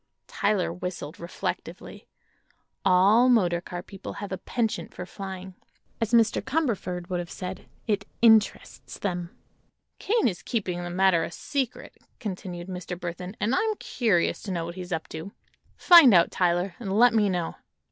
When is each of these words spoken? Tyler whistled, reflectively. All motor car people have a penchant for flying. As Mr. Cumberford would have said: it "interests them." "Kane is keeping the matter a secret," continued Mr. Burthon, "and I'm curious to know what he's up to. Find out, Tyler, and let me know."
Tyler 0.25 0.73
whistled, 0.73 1.19
reflectively. 1.19 2.07
All 2.83 3.29
motor 3.29 3.61
car 3.61 3.83
people 3.83 4.13
have 4.13 4.31
a 4.31 4.39
penchant 4.39 4.95
for 4.95 5.05
flying. 5.05 5.53
As 6.01 6.11
Mr. 6.11 6.41
Cumberford 6.41 7.07
would 7.11 7.19
have 7.19 7.29
said: 7.29 7.67
it 7.85 8.05
"interests 8.19 8.97
them." 8.97 9.29
"Kane 9.99 10.27
is 10.27 10.41
keeping 10.41 10.81
the 10.81 10.89
matter 10.89 11.23
a 11.23 11.29
secret," 11.31 11.95
continued 12.19 12.67
Mr. 12.67 12.99
Burthon, 12.99 13.35
"and 13.39 13.53
I'm 13.53 13.75
curious 13.75 14.41
to 14.41 14.51
know 14.51 14.65
what 14.65 14.73
he's 14.73 14.91
up 14.91 15.07
to. 15.09 15.33
Find 15.77 16.15
out, 16.15 16.31
Tyler, 16.31 16.73
and 16.79 16.97
let 16.97 17.13
me 17.13 17.29
know." 17.29 17.57